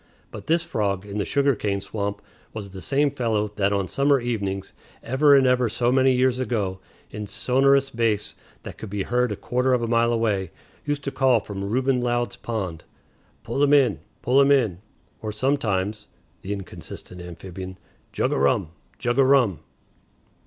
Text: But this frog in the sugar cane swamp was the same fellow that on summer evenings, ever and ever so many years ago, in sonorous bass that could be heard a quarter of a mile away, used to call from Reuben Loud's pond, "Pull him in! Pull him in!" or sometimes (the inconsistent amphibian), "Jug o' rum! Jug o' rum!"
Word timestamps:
But 0.31 0.47
this 0.47 0.63
frog 0.63 1.05
in 1.05 1.19
the 1.19 1.25
sugar 1.25 1.53
cane 1.53 1.79
swamp 1.79 2.23
was 2.55 2.71
the 2.71 2.81
same 2.81 3.11
fellow 3.11 3.49
that 3.57 3.71
on 3.71 3.87
summer 3.87 4.19
evenings, 4.19 4.73
ever 5.03 5.35
and 5.35 5.45
ever 5.45 5.69
so 5.69 5.91
many 5.91 6.11
years 6.11 6.39
ago, 6.39 6.79
in 7.11 7.27
sonorous 7.27 7.91
bass 7.91 8.33
that 8.63 8.79
could 8.79 8.89
be 8.89 9.03
heard 9.03 9.31
a 9.31 9.35
quarter 9.35 9.73
of 9.73 9.83
a 9.83 9.87
mile 9.87 10.11
away, 10.11 10.49
used 10.85 11.03
to 11.03 11.11
call 11.11 11.39
from 11.39 11.63
Reuben 11.63 12.01
Loud's 12.01 12.35
pond, 12.35 12.83
"Pull 13.43 13.61
him 13.61 13.73
in! 13.73 13.99
Pull 14.23 14.41
him 14.41 14.49
in!" 14.51 14.79
or 15.21 15.31
sometimes 15.31 16.07
(the 16.41 16.51
inconsistent 16.51 17.21
amphibian), 17.21 17.77
"Jug 18.11 18.33
o' 18.33 18.37
rum! 18.37 18.71
Jug 18.97 19.19
o' 19.19 19.23
rum!" 19.23 19.59